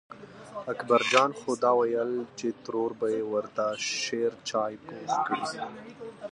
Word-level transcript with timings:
اکبر 0.71 1.01
جان 1.11 1.31
خو 1.39 1.51
دا 1.63 1.71
وېل 1.79 2.13
چې 2.37 2.47
ترور 2.63 2.91
به 2.99 3.07
یې 3.15 3.23
ورته 3.33 3.65
شېرچای 4.01 4.73
پوخ 4.85 5.11
کړي. 5.27 5.43